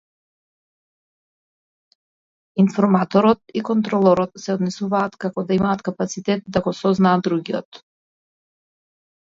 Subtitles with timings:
[2.63, 7.85] Информаторот и контролорот се однесуваат како да имаат капацитет да го сознаат другиот.